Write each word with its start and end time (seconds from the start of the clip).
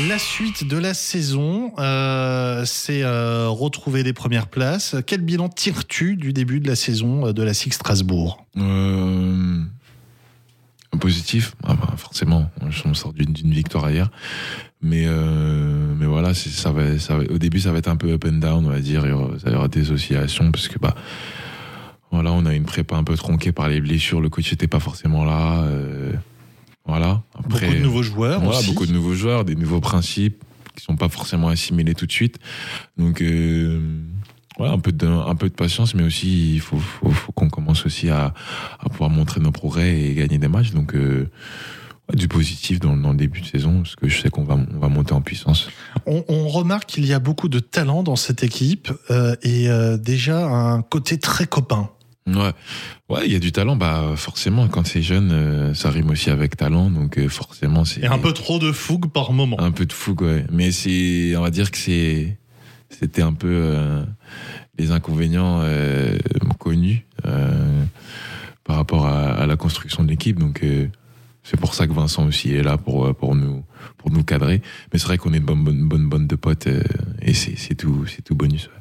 La 0.00 0.18
suite 0.18 0.66
de 0.66 0.78
la 0.78 0.94
saison, 0.94 1.74
euh, 1.78 2.64
c'est 2.64 3.02
euh, 3.02 3.48
retrouver 3.48 4.02
les 4.02 4.14
premières 4.14 4.46
places. 4.46 4.96
Quel 5.06 5.20
bilan 5.20 5.50
tires-tu 5.50 6.16
du 6.16 6.32
début 6.32 6.60
de 6.60 6.66
la 6.66 6.76
saison 6.76 7.26
euh, 7.26 7.32
de 7.34 7.42
la 7.42 7.52
SIG 7.52 7.74
Strasbourg? 7.74 8.46
Positif, 10.98 11.54
ah 11.64 11.74
bah, 11.74 11.94
forcément. 11.98 12.50
On 12.86 12.94
sort 12.94 13.12
d'une 13.12 13.52
victoire 13.52 13.90
hier, 13.90 14.10
mais 14.80 15.06
mais 15.06 16.06
voilà, 16.06 16.32
Au 17.30 17.38
début, 17.38 17.60
ça 17.60 17.72
va 17.72 17.78
être 17.78 17.88
un 17.88 17.96
peu 17.96 18.12
up 18.12 18.24
and 18.26 18.38
down, 18.38 18.64
on 18.64 18.70
va 18.70 18.80
dire. 18.80 19.04
Il 19.04 19.10
y 19.10 19.12
aura, 19.12 19.66
y 19.66 19.68
des 19.68 19.90
oscillations 19.90 20.50
parce 20.52 20.68
que 20.68 20.78
bah 20.78 20.94
voilà, 22.10 22.32
on 22.32 22.46
a 22.46 22.54
une 22.54 22.64
prépa 22.64 22.96
un 22.96 23.04
peu 23.04 23.16
tronquée 23.16 23.52
par 23.52 23.68
les 23.68 23.80
blessures. 23.80 24.22
Le 24.22 24.30
coach 24.30 24.50
n'était 24.52 24.68
pas 24.68 24.80
forcément 24.80 25.24
là. 25.24 25.66
Voilà. 26.86 27.22
Après, 27.38 27.66
Beaucoup 27.66 27.78
de 27.78 27.82
nouveaux 27.82 28.02
joueurs 28.02 28.40
voilà, 28.40 28.58
aussi. 28.58 28.68
beaucoup 28.72 28.86
de 28.86 28.92
nouveaux 28.92 29.14
joueurs, 29.14 29.44
des 29.44 29.54
nouveaux 29.54 29.80
principes 29.80 30.42
qui 30.76 30.84
sont 30.84 30.96
pas 30.96 31.08
forcément 31.08 31.48
assimilés 31.48 31.94
tout 31.94 32.06
de 32.06 32.12
suite. 32.12 32.38
Donc 32.96 33.20
euh, 33.22 33.80
voilà, 34.58 34.72
un 34.72 34.78
peu 34.78 34.90
de 34.92 35.06
un 35.06 35.34
peu 35.34 35.48
de 35.48 35.54
patience, 35.54 35.94
mais 35.94 36.02
aussi 36.02 36.54
il 36.54 36.60
faut, 36.60 36.78
faut, 36.78 37.10
faut 37.10 37.32
qu'on 37.32 37.50
commence 37.50 37.86
aussi 37.86 38.08
à, 38.10 38.34
à 38.80 38.88
pouvoir 38.88 39.10
montrer 39.10 39.40
nos 39.40 39.52
progrès 39.52 40.00
et 40.00 40.14
gagner 40.14 40.38
des 40.38 40.48
matchs. 40.48 40.72
Donc 40.72 40.94
euh, 40.94 41.30
ouais, 42.08 42.16
du 42.16 42.26
positif 42.26 42.80
dans, 42.80 42.96
dans 42.96 43.10
le 43.10 43.16
début 43.16 43.42
de 43.42 43.46
saison, 43.46 43.82
parce 43.82 43.96
que 43.96 44.08
je 44.08 44.20
sais 44.20 44.30
qu'on 44.30 44.44
va 44.44 44.54
on 44.56 44.78
va 44.78 44.88
monter 44.88 45.12
en 45.12 45.20
puissance. 45.20 45.68
On, 46.06 46.24
on 46.28 46.48
remarque 46.48 46.86
qu'il 46.86 47.06
y 47.06 47.12
a 47.12 47.18
beaucoup 47.18 47.48
de 47.48 47.58
talent 47.60 48.02
dans 48.02 48.16
cette 48.16 48.42
équipe 48.42 48.90
euh, 49.10 49.36
et 49.42 49.68
déjà 49.98 50.46
un 50.46 50.82
côté 50.82 51.18
très 51.18 51.46
copain. 51.46 51.90
Ouais, 52.26 52.52
ouais, 53.08 53.22
il 53.26 53.32
y 53.32 53.36
a 53.36 53.40
du 53.40 53.50
talent. 53.50 53.74
Bah 53.76 54.12
forcément, 54.16 54.68
quand 54.68 54.86
c'est 54.86 55.02
jeune, 55.02 55.30
euh, 55.32 55.74
ça 55.74 55.90
rime 55.90 56.10
aussi 56.10 56.30
avec 56.30 56.56
talent, 56.56 56.88
donc 56.90 57.18
euh, 57.18 57.28
forcément 57.28 57.84
c'est 57.84 58.02
Et 58.02 58.06
un 58.06 58.18
peu 58.18 58.32
trop 58.32 58.58
de 58.60 58.70
fougue 58.70 59.10
par 59.10 59.32
moment. 59.32 59.60
un 59.60 59.72
peu 59.72 59.86
de 59.86 59.92
fougue, 59.92 60.22
ouais. 60.22 60.46
Mais 60.52 60.70
c'est, 60.70 61.34
on 61.36 61.40
va 61.42 61.50
dire 61.50 61.70
que 61.72 61.78
c'est, 61.78 62.38
c'était 62.90 63.22
un 63.22 63.32
peu 63.32 63.48
euh, 63.50 64.04
les 64.78 64.92
inconvénients 64.92 65.60
euh, 65.62 66.16
connus 66.58 67.04
euh, 67.26 67.84
par 68.62 68.76
rapport 68.76 69.06
à, 69.06 69.32
à 69.32 69.46
la 69.46 69.56
construction 69.56 70.04
de 70.04 70.08
l'équipe. 70.08 70.38
Donc 70.38 70.62
euh, 70.62 70.86
c'est 71.42 71.58
pour 71.58 71.74
ça 71.74 71.88
que 71.88 71.92
Vincent 71.92 72.24
aussi 72.24 72.54
est 72.54 72.62
là 72.62 72.78
pour 72.78 73.12
pour 73.16 73.34
nous 73.34 73.64
pour 73.98 74.12
nous 74.12 74.22
cadrer. 74.22 74.62
Mais 74.92 75.00
c'est 75.00 75.06
vrai 75.06 75.18
qu'on 75.18 75.32
est 75.32 75.38
une 75.38 75.44
bonne 75.44 75.64
bonne 75.64 75.88
bonne 75.88 76.08
bande 76.08 76.28
de 76.28 76.36
potes 76.36 76.68
euh, 76.68 76.84
et 77.20 77.34
c'est 77.34 77.56
c'est 77.58 77.74
tout 77.74 78.06
c'est 78.06 78.22
tout 78.22 78.36
bonus. 78.36 78.66
ouais. 78.66 78.72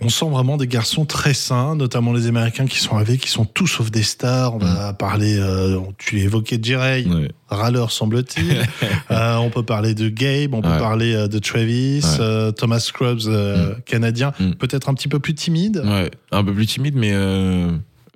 On 0.00 0.08
sent 0.08 0.26
vraiment 0.28 0.56
des 0.56 0.66
garçons 0.66 1.04
très 1.04 1.34
sains, 1.34 1.76
notamment 1.76 2.12
les 2.12 2.26
Américains 2.26 2.66
qui 2.66 2.78
sont 2.78 2.96
arrivés, 2.96 3.16
qui 3.16 3.30
sont 3.30 3.44
tous 3.44 3.66
sauf 3.66 3.90
des 3.90 4.02
stars. 4.02 4.54
On 4.54 4.58
va 4.58 4.92
parler, 4.92 5.36
euh, 5.38 5.78
tu 5.98 6.20
évoquais 6.20 6.58
Jerry, 6.62 7.06
Ouais. 7.06 7.30
râleur 7.48 7.90
semble-t-il. 7.92 8.62
Euh, 9.10 9.36
on 9.36 9.50
peut 9.50 9.62
parler 9.62 9.94
de 9.94 10.08
Gabe, 10.08 10.54
on 10.54 10.60
peut 10.62 10.68
Ouais. 10.68 10.78
parler 10.78 11.14
euh, 11.14 11.28
de 11.28 11.38
Travis, 11.38 12.00
Ouais. 12.02 12.16
euh, 12.20 12.52
Thomas 12.52 12.80
Scrubs, 12.80 13.20
euh, 13.26 13.74
canadien, 13.86 14.32
Mm. 14.40 14.52
peut-être 14.52 14.88
un 14.88 14.94
petit 14.94 15.08
peu 15.08 15.18
plus 15.20 15.34
timide. 15.34 15.82
Ouais, 15.84 16.10
un 16.32 16.42
peu 16.44 16.52
plus 16.52 16.66
timide, 16.66 16.94
mais, 16.96 17.12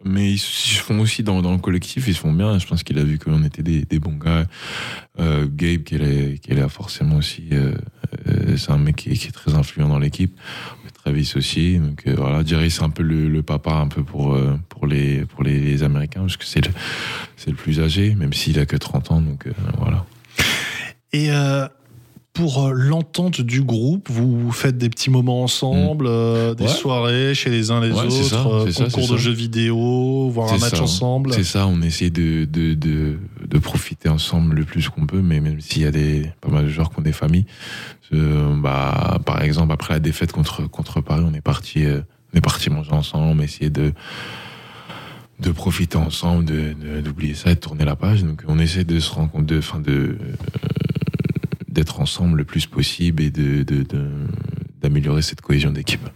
mais 0.05 0.33
ils 0.33 0.39
se 0.39 0.81
font 0.81 0.99
aussi 1.01 1.23
dans, 1.23 1.43
dans 1.43 1.53
le 1.53 1.59
collectif, 1.59 2.07
ils 2.09 2.15
se 2.15 2.21
font 2.21 2.33
bien. 2.33 2.59
Je 2.59 2.67
pense 2.67 2.83
qu'il 2.83 2.99
a 2.99 3.05
vu 3.05 3.19
qu'on 3.19 3.45
était 3.45 3.63
des, 3.63 3.85
des 3.85 3.99
bons 3.99 4.17
gars. 4.17 4.45
Euh, 5.21 5.47
Gabe, 5.51 5.83
qui 5.83 5.95
est, 5.97 6.41
qui 6.43 6.51
est 6.53 6.55
là 6.55 6.69
forcément 6.69 7.17
aussi, 7.17 7.45
euh, 7.53 7.75
c'est 8.57 8.71
un 8.71 8.79
mec 8.79 8.97
qui 8.97 9.11
est, 9.11 9.15
qui 9.15 9.29
est 9.29 9.33
très 9.33 9.55
influent 9.55 9.89
dans 9.89 9.99
l'équipe. 9.99 10.37
Travis 11.05 11.33
aussi. 11.37 11.79
Donc 11.79 12.03
euh, 12.07 12.15
voilà, 12.17 12.45
Jerry, 12.45 12.71
c'est 12.71 12.83
un 12.83 12.91
peu 12.91 13.03
le, 13.03 13.29
le 13.29 13.43
papa 13.43 13.73
un 13.73 13.89
peu 13.89 14.03
pour, 14.03 14.35
euh, 14.35 14.59
pour, 14.69 14.87
les, 14.87 15.25
pour 15.27 15.43
les, 15.45 15.59
les 15.59 15.83
Américains, 15.83 16.21
parce 16.23 16.37
que 16.37 16.45
c'est 16.45 16.65
le, 16.67 16.73
c'est 17.37 17.51
le 17.51 17.57
plus 17.57 17.81
âgé, 17.81 18.15
même 18.15 18.33
s'il 18.33 18.59
a 18.59 18.67
que 18.67 18.77
30 18.77 19.13
ans. 19.13 19.21
Donc 19.21 19.47
euh, 19.47 19.53
voilà. 19.79 20.05
Et 21.13 21.31
pour 22.35 22.69
l'entente 22.73 23.41
du 23.41 23.63
groupe, 23.63 24.09
vous 24.11 24.53
faites 24.53 24.77
des 24.79 24.89
petits 24.91 25.11
moments 25.11 25.43
ensemble, 25.43 26.05
des 26.07 26.65
Mm. 26.65 26.67
Ouais. 26.67 26.69
soirées 26.69 27.35
chez 27.35 27.51
les 27.51 27.71
uns 27.71 27.81
les 27.81 27.91
Ouais, 27.91 28.01
autres, 28.07 28.71
ça, 28.71 28.85
concours 28.85 29.03
de 29.09 29.17
ça. 29.17 29.17
jeux 29.17 29.33
vidéo, 29.33 30.29
voir 30.31 30.53
un 30.53 30.59
match 30.59 30.79
ensemble. 30.81 31.33
C'est 31.33 31.43
ça, 31.45 31.67
on 31.67 31.81
essaie 31.83 32.11
de, 32.11 32.45
de, 32.45 32.75
de, 32.75 33.19
de 33.49 33.59
profiter 33.59 34.09
ensemble 34.11 34.55
le 34.57 34.65
plus 34.65 34.89
qu'on 34.91 35.07
peut, 35.07 35.23
mais 35.23 35.41
même 35.41 35.61
s'il 35.61 35.83
y 35.83 35.87
a 35.87 35.91
des, 35.91 36.31
pas 36.43 36.51
mal 36.51 36.65
de 36.67 36.71
joueurs 36.71 36.91
qui 36.91 36.99
ont 36.99 37.03
des 37.03 37.13
familles, 37.13 37.47
euh, 38.13 38.55
bah, 38.61 39.19
par 39.25 39.41
exemple, 39.43 39.73
après 39.73 39.95
la 39.95 40.01
défaite 40.01 40.33
contre, 40.33 40.69
contre 40.69 41.01
Paris, 41.01 41.25
on 41.27 41.33
est 41.33 41.41
parti, 41.41 41.85
euh, 41.87 42.01
on 42.35 42.39
est 42.39 42.43
parti 42.43 42.69
manger 42.69 42.93
ensemble, 42.93 43.43
essayer 43.43 43.71
de, 43.71 43.93
de 45.41 45.51
profiter 45.51 45.97
ensemble, 45.97 46.45
de, 46.45 46.75
de- 46.75 47.01
d'oublier 47.01 47.35
ça 47.35 47.51
et 47.51 47.55
de 47.55 47.61
tourner 47.61 47.85
la 47.87 47.97
page. 47.97 48.23
Donc, 48.23 48.43
on 48.47 48.59
essaie 48.59 48.85
de 48.85 49.01
se 49.01 49.13
de, 49.41 49.59
enfin, 49.59 49.81
de, 49.81 49.93
euh, 49.93 50.17
d'être 51.69 52.01
ensemble 52.01 52.37
le 52.39 52.45
plus 52.45 52.67
possible 52.67 53.23
et 53.23 53.31
de, 53.31 53.63
de, 53.63 53.83
de- 53.83 54.11
d'améliorer 54.83 55.23
cette 55.23 55.41
cohésion 55.41 55.71
d'équipe. 55.71 56.07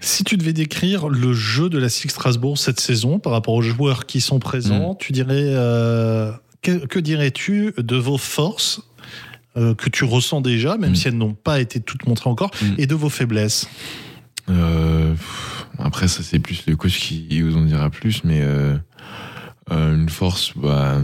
Si 0.00 0.22
tu 0.22 0.36
devais 0.36 0.52
décrire 0.52 1.08
le 1.08 1.32
jeu 1.32 1.68
de 1.68 1.78
la 1.78 1.88
Six 1.88 2.08
Strasbourg 2.10 2.56
cette 2.58 2.78
saison 2.80 3.18
par 3.18 3.32
rapport 3.32 3.54
aux 3.54 3.62
joueurs 3.62 4.06
qui 4.06 4.20
sont 4.20 4.38
présents, 4.38 4.92
Mm. 4.92 4.96
tu 4.98 5.12
dirais 5.12 5.34
euh, 5.56 6.30
que, 6.62 6.86
que 6.86 6.98
dirais-tu 6.98 7.72
de 7.76 7.96
vos 7.96 8.18
forces 8.18 8.80
euh, 9.56 9.74
que 9.74 9.88
tu 9.90 10.04
ressens 10.04 10.40
déjà, 10.40 10.76
même 10.76 10.92
Mm. 10.92 10.96
si 10.96 11.08
elles 11.08 11.16
n'ont 11.16 11.34
pas 11.34 11.60
été 11.60 11.80
toutes 11.80 12.06
montrées 12.06 12.30
encore, 12.30 12.50
Mm. 12.62 12.74
et 12.78 12.86
de 12.86 12.94
vos 12.94 13.08
faiblesses? 13.08 13.68
Euh, 14.50 15.14
après, 15.78 16.08
ça, 16.08 16.22
c'est 16.22 16.38
plus 16.38 16.64
le 16.66 16.76
coach 16.76 16.98
qui 16.98 17.40
vous 17.42 17.56
en 17.56 17.64
dira 17.64 17.90
plus, 17.90 18.24
mais 18.24 18.40
euh, 18.42 18.76
une 19.70 20.08
force, 20.08 20.52
bah, 20.56 20.98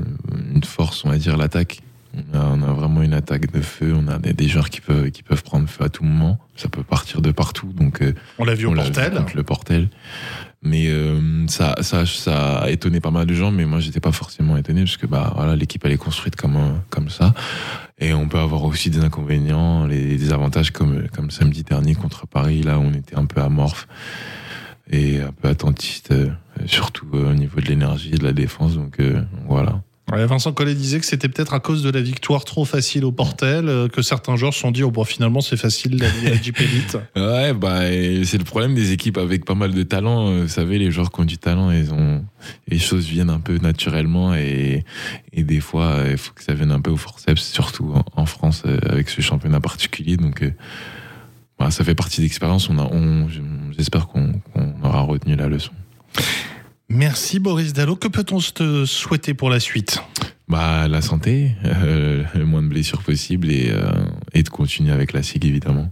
une 0.55 0.65
force, 0.65 1.05
on 1.05 1.11
va 1.11 1.19
dire 1.19 1.37
l'attaque. 1.37 1.81
On 2.33 2.39
a, 2.39 2.45
on 2.45 2.63
a 2.63 2.73
vraiment 2.73 3.03
une 3.03 3.15
attaque 3.15 3.51
de 3.53 3.61
feu. 3.61 3.95
On 3.97 4.09
a 4.09 4.19
des, 4.19 4.33
des 4.33 4.49
joueurs 4.49 4.71
qui 4.71 4.81
peuvent, 4.81 5.11
qui 5.11 5.23
peuvent 5.23 5.43
prendre 5.43 5.69
feu 5.69 5.85
à 5.85 5.89
tout 5.89 6.05
moment. 6.05 6.39
Ça 6.57 6.69
peut 6.69 6.83
partir 6.85 7.21
de 7.23 7.31
partout. 7.33 7.73
Donc, 7.73 8.03
euh, 8.03 8.15
On 8.39 8.45
l'a 8.45 8.55
vu 8.55 8.67
au 8.67 8.71
on 8.71 8.75
vu 8.75 8.81
Portel. 8.83 9.13
contre 9.15 9.37
le 9.37 9.43
Portel. 9.43 9.89
Mais 10.67 10.87
euh, 10.89 11.47
ça, 11.49 11.75
ça, 11.83 12.07
ça 12.07 12.59
a 12.61 12.71
étonné 12.71 12.99
pas 13.01 13.11
mal 13.11 13.27
de 13.27 13.35
gens, 13.35 13.51
mais 13.51 13.67
moi 13.67 13.81
j'étais 13.81 14.01
pas 14.01 14.13
forcément 14.13 14.57
étonné 14.57 14.81
parce 14.85 14.97
que 14.97 15.07
bah 15.07 15.31
voilà 15.37 15.57
l'équipe 15.57 15.85
elle 15.85 15.93
est 15.93 15.99
construite 15.99 16.37
comme 16.37 16.57
un- 16.57 16.83
comme 16.89 17.11
ça, 17.11 17.35
et 17.99 18.15
on 18.15 18.29
peut 18.29 18.39
avoir 18.39 18.65
aussi 18.65 18.89
des 18.89 19.01
inconvénients, 19.01 19.87
les, 19.87 20.17
des 20.17 20.33
avantages 20.33 20.71
comme 20.71 21.07
comme 21.15 21.31
samedi 21.31 21.65
dernier 21.65 21.95
contre 21.95 22.27
Paris 22.27 22.63
là 22.63 22.79
où 22.79 22.83
on 22.83 22.95
était 22.95 23.15
un 23.15 23.27
peu 23.27 23.43
amorphe 23.43 23.87
et 24.91 25.21
un 25.21 25.33
peu 25.33 25.49
attentiste, 25.49 26.13
euh, 26.13 26.31
surtout 26.65 27.09
euh, 27.13 27.33
au 27.33 27.35
niveau 27.35 27.61
de 27.61 27.67
l'énergie 27.67 28.13
et 28.15 28.17
de 28.19 28.25
la 28.25 28.33
défense. 28.33 28.75
Donc 28.75 29.01
euh, 29.01 29.23
voilà. 29.47 29.83
Vincent 30.13 30.53
Collet 30.53 30.75
disait 30.75 31.01
que 31.01 31.07
c'était 31.07 31.29
peut-être 31.29 31.55
à 31.55 31.61
cause 31.61 31.83
de 31.83 31.91
la 31.91 32.01
victoire 32.01 32.45
trop 32.45 32.65
facile 32.65 33.05
au 33.05 33.13
Portel 33.13 33.69
euh, 33.69 33.89
que 33.89 34.03
certains 34.03 34.37
joueurs 34.37 34.53
se 34.53 34.61
sont 34.61 34.71
dit 34.71 34.83
oh, 34.83 34.91
bon, 34.91 35.05
finalement 35.05 35.41
c'est 35.41 35.57
facile 35.57 35.97
d'aller 35.97 36.29
à 36.29 36.41
Jeep 36.41 36.61
Elite. 36.61 36.99
Ouais, 37.17 37.55
bah, 37.55 37.81
c'est 38.25 38.39
le 38.39 38.45
problème 38.45 38.75
des 38.75 38.93
équipes 38.93 39.19
avec 39.19 39.45
pas 39.45 39.55
mal 39.55 39.73
de 39.73 39.83
talent. 39.83 40.29
Euh, 40.29 40.43
Vous 40.43 40.49
savez, 40.49 40.79
les 40.79 40.91
joueurs 40.91 41.11
qui 41.11 41.21
ont 41.21 41.25
du 41.25 41.39
talent, 41.39 41.71
ils 41.71 41.93
ont, 41.93 42.23
les 42.69 42.79
choses 42.79 43.07
viennent 43.07 43.31
un 43.31 43.41
peu 43.41 43.59
naturellement 43.59 44.35
et, 44.35 44.85
des 45.37 45.61
fois, 45.61 45.87
euh, 45.87 46.09
il 46.13 46.19
faut 46.19 46.33
que 46.35 46.43
ça 46.43 46.55
vienne 46.55 46.71
un 46.71 46.81
peu 46.81 46.91
au 46.91 46.97
forceps, 46.97 47.43
surtout 47.43 47.95
en, 48.15 48.27
France, 48.27 48.63
avec 48.89 49.09
ce 49.09 49.21
championnat 49.21 49.61
particulier. 49.61 50.17
Donc, 50.17 50.45
voilà, 51.59 51.71
ça 51.71 51.83
fait 51.83 51.95
partie 51.95 52.21
d'expérience. 52.21 52.69
On 52.69 52.79
on, 52.79 53.29
j'espère 53.77 54.07
qu'on 54.07 54.35
aura 54.83 55.01
retenu 55.01 55.35
la 55.37 55.49
leçon. 55.49 55.73
Merci 56.89 57.39
Boris 57.39 57.73
Dallot. 57.73 57.97
Que 57.97 58.09
peut-on 58.09 58.39
te 58.39 58.85
souhaiter 58.85 59.35
pour 59.35 59.51
la 59.51 59.61
suite? 59.61 60.01
Bah, 60.49 60.89
la 60.89 61.01
santé, 61.01 61.53
euh, 61.65 62.23
le 62.35 62.45
moins 62.45 62.63
de 62.63 62.69
blessures 62.69 63.03
possible 63.03 63.51
et, 63.51 63.71
euh, 63.71 63.93
et 64.35 64.43
de 64.43 64.49
continuer 64.51 64.93
avec 64.93 65.13
la 65.13 65.23
SIG, 65.23 65.47
évidemment. 65.47 65.91